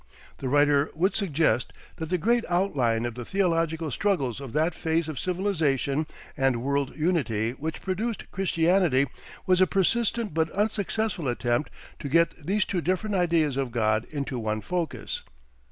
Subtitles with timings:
[0.39, 5.07] The writer would suggest that the great outline of the theological struggles of that phase
[5.07, 9.05] of civilisation and world unity which produced Christianity,
[9.45, 11.69] was a persistent but unsuccessful attempt
[11.99, 15.21] to get these two different ideas of God into one focus.